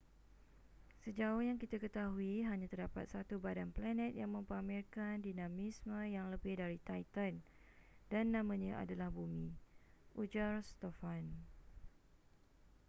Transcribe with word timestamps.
sejauh 1.05 1.41
yang 1.49 1.57
kita 1.63 1.77
ketahui 1.83 2.33
hanya 2.49 2.65
terdapat 2.71 3.05
satu 3.13 3.35
badan 3.45 3.69
planet 3.77 4.11
yang 4.21 4.31
mempamerkan 4.35 5.15
dinamisme 5.27 5.93
yang 6.15 6.25
lebih 6.33 6.53
dari 6.61 6.77
titan 6.89 7.33
dan 8.11 8.25
namanya 8.35 8.73
adalah 8.83 9.09
bumi 9.17 9.47
ujar 10.21 10.53
stofan 10.71 11.25